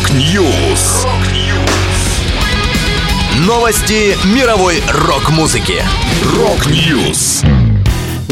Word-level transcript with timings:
Rock 0.00 0.47
News. 0.47 1.06
Новости 3.46 4.16
мировой 4.34 4.82
рок-музыки. 5.06 5.82
Rock 6.38 6.84
News. 6.84 7.42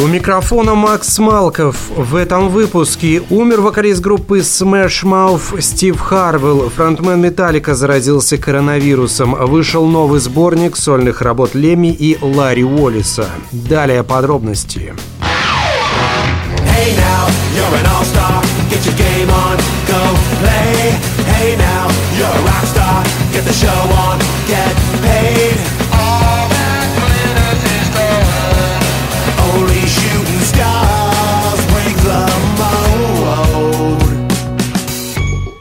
У 0.02 0.06
микрофона 0.06 0.74
Макс 0.74 1.18
Малков. 1.18 1.76
В 1.94 2.16
этом 2.16 2.48
выпуске 2.48 3.22
умер 3.28 3.60
вокалист 3.60 4.00
группы 4.00 4.38
Smash 4.38 5.04
Mouth 5.04 5.60
Стив 5.60 6.00
Харвелл. 6.00 6.70
Фронтмен 6.70 7.20
Металлика 7.20 7.74
заразился 7.74 8.38
коронавирусом. 8.38 9.34
Вышел 9.34 9.84
новый 9.84 10.20
сборник 10.20 10.74
сольных 10.74 11.20
работ 11.20 11.54
Лемми 11.54 11.88
и 11.88 12.16
Ларри 12.22 12.64
Уоллиса. 12.64 13.26
Далее 13.52 14.02
подробности. 14.04 14.94
Hey 16.64 16.96
now, 16.96 17.97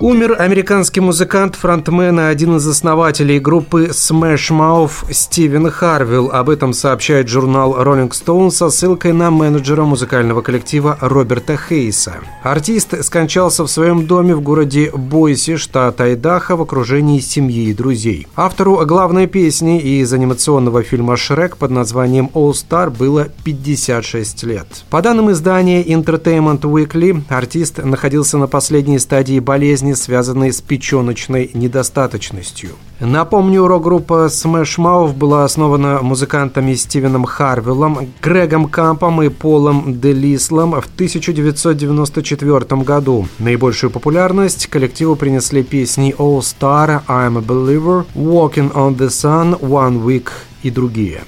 Умер 0.07 0.37
американский 0.39 1.01
музыкант, 1.01 1.57
фронтмен 1.57 2.17
и 2.17 2.23
один 2.23 2.55
из 2.55 2.65
основателей 2.65 3.39
группы 3.39 3.87
Smash 3.87 4.51
Mouth 4.51 5.11
Стивен 5.11 5.69
Харвилл. 5.69 6.31
Об 6.31 6.49
этом 6.49 6.71
сообщает 6.71 7.27
журнал 7.27 7.75
Rolling 7.77 8.11
Stone 8.11 8.51
со 8.51 8.69
ссылкой 8.69 9.11
на 9.11 9.31
менеджера 9.31 9.83
музыкального 9.83 10.41
коллектива 10.41 10.97
Роберта 11.01 11.57
Хейса. 11.57 12.21
Артист 12.41 13.03
скончался 13.03 13.65
в 13.65 13.67
своем 13.67 14.07
доме 14.07 14.33
в 14.33 14.39
городе 14.39 14.91
Бойси, 14.95 15.57
штат 15.57 15.99
Айдахо, 15.99 16.55
в 16.55 16.61
окружении 16.61 17.19
семьи 17.19 17.71
и 17.71 17.73
друзей. 17.73 18.27
Автору 18.37 18.77
главной 18.85 19.27
песни 19.27 19.81
из 19.81 20.13
анимационного 20.13 20.83
фильма 20.83 21.17
«Шрек» 21.17 21.57
под 21.57 21.71
названием 21.71 22.31
All 22.33 22.53
Star 22.53 22.89
было 22.89 23.27
56 23.43 24.43
лет. 24.43 24.67
По 24.89 25.01
данным 25.01 25.31
издания 25.31 25.83
Entertainment 25.83 26.61
Weekly, 26.61 27.23
артист 27.27 27.83
находился 27.83 28.37
на 28.37 28.47
последней 28.47 28.99
стадии 28.99 29.41
болезни 29.41 29.95
связанные 29.97 30.53
с 30.53 30.61
печеночной 30.61 31.51
недостаточностью. 31.53 32.71
Напомню, 32.99 33.67
рок-группа 33.67 34.27
Smash 34.27 34.77
Mouth 34.77 35.13
была 35.13 35.43
основана 35.43 35.99
музыкантами 36.01 36.73
Стивеном 36.73 37.25
Харвиллом, 37.25 38.13
Грегом 38.21 38.67
Кампом 38.69 39.21
и 39.21 39.29
Полом 39.29 39.99
Делислом 39.99 40.71
в 40.71 40.85
1994 40.85 42.81
году. 42.81 43.27
Наибольшую 43.39 43.91
популярность 43.91 44.67
коллективу 44.67 45.15
принесли 45.15 45.63
песни 45.63 46.15
All 46.17 46.39
Star, 46.39 47.01
I'm 47.07 47.37
a 47.37 47.41
Believer, 47.41 48.05
Walking 48.15 48.73
on 48.73 48.97
the 48.97 49.09
Sun, 49.09 49.59
One 49.59 50.03
Week 50.03 50.29
и 50.63 50.71
другие. 50.71 51.21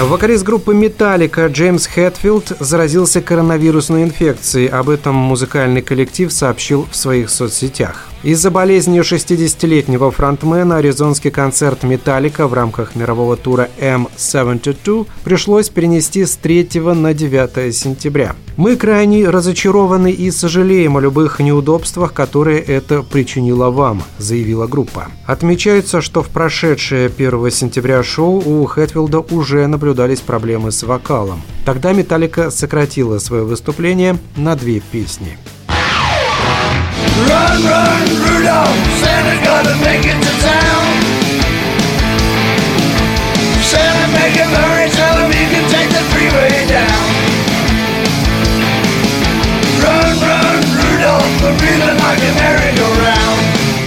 Вокалист 0.00 0.44
группы 0.44 0.74
«Металлика» 0.74 1.46
Джеймс 1.48 1.88
Хэтфилд 1.88 2.56
заразился 2.60 3.20
коронавирусной 3.20 4.04
инфекцией. 4.04 4.68
Об 4.68 4.90
этом 4.90 5.16
музыкальный 5.16 5.82
коллектив 5.82 6.32
сообщил 6.32 6.86
в 6.88 6.94
своих 6.94 7.28
соцсетях. 7.30 8.08
Из-за 8.24 8.50
болезни 8.50 9.00
60-летнего 9.00 10.10
фронтмена 10.10 10.78
аризонский 10.78 11.30
концерт 11.30 11.84
«Металлика» 11.84 12.48
в 12.48 12.52
рамках 12.52 12.96
мирового 12.96 13.36
тура 13.36 13.68
M72 13.78 15.06
пришлось 15.22 15.68
перенести 15.68 16.26
с 16.26 16.34
3 16.34 16.68
на 16.96 17.14
9 17.14 17.72
сентября. 17.72 18.34
«Мы 18.56 18.74
крайне 18.74 19.30
разочарованы 19.30 20.10
и 20.10 20.32
сожалеем 20.32 20.96
о 20.96 21.00
любых 21.00 21.38
неудобствах, 21.38 22.12
которые 22.12 22.58
это 22.58 23.04
причинило 23.04 23.70
вам»,– 23.70 24.02
заявила 24.18 24.66
группа. 24.66 25.06
Отмечается, 25.24 26.00
что 26.00 26.24
в 26.24 26.28
прошедшее 26.28 27.06
1 27.06 27.50
сентября 27.52 28.02
шоу 28.02 28.42
у 28.44 28.66
Хэтфилда 28.66 29.20
уже 29.20 29.64
наблюдались 29.68 30.22
проблемы 30.22 30.72
с 30.72 30.82
вокалом. 30.82 31.40
Тогда 31.64 31.92
«Металлика» 31.92 32.50
сократила 32.50 33.20
свое 33.20 33.44
выступление 33.44 34.18
на 34.34 34.56
две 34.56 34.80
песни. 34.80 35.38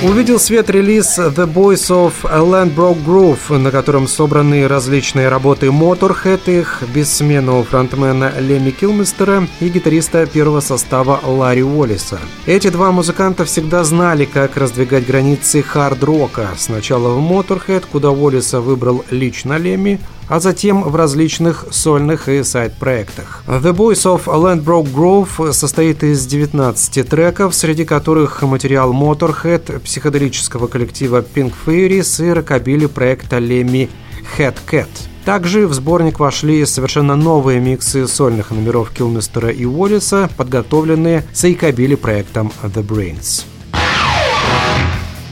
Увидел 0.04 0.40
свет 0.40 0.68
релиз 0.72 1.20
The 1.20 1.46
Boys 1.46 1.92
of 1.92 2.14
Landbroke 2.24 3.06
Groove, 3.06 3.60
на 3.60 3.70
котором 3.70 4.08
собраны 4.08 4.68
различные 4.68 5.30
работы 5.30 5.68
Motorhead, 5.68 6.42
их 6.48 6.82
бессменного 6.92 7.64
фронтмена 7.64 8.34
Леми 8.40 8.72
Килмистера 8.72 9.48
и 9.60 9.70
гитариста 9.70 10.26
первого 10.26 10.60
состава 10.60 11.20
Ларри 11.24 11.62
Уоллиса. 11.62 12.18
Эти 12.48 12.70
два 12.70 12.92
музыканта 12.92 13.46
всегда 13.46 13.84
знали, 13.84 14.26
как 14.26 14.58
раздвигать 14.58 15.06
границы 15.06 15.62
хард-рока. 15.62 16.50
Сначала 16.58 17.10
в 17.10 17.20
Motorhead, 17.20 17.86
куда 17.92 18.10
Уоллиса 18.10 18.60
выбрал 18.60 19.06
лично 19.12 19.58
Леми, 19.58 20.00
а 20.32 20.40
затем 20.40 20.84
в 20.84 20.96
различных 20.96 21.66
сольных 21.72 22.30
и 22.30 22.42
сайт-проектах. 22.42 23.44
The 23.48 23.76
Boys 23.76 24.06
of 24.06 24.28
Landbroke 24.28 24.90
Grove 24.94 25.52
состоит 25.52 26.06
из 26.06 26.26
19 26.26 27.10
треков, 27.10 27.54
среди 27.54 27.84
которых 27.84 28.42
материал 28.42 28.94
Motorhead, 28.94 29.80
психоделического 29.82 30.68
коллектива 30.68 31.22
Pink 31.22 31.52
Fairies 31.66 32.26
и 32.26 32.32
рокобили 32.32 32.86
проекта 32.86 33.40
Lemmy 33.40 33.90
Head 34.38 34.56
Cat. 34.72 34.88
Также 35.26 35.68
в 35.68 35.74
сборник 35.74 36.22
вошли 36.22 36.66
совершенно 36.66 37.18
новые 37.18 37.60
миксы 37.60 38.08
сольных 38.08 38.52
номеров 38.52 38.92
Килмистера 38.92 39.50
и 39.50 39.66
Уоллиса, 39.66 40.30
подготовленные 40.38 41.26
сайкобилли 41.34 41.96
проектом 41.96 42.54
The 42.64 42.88
Brains. 42.88 43.51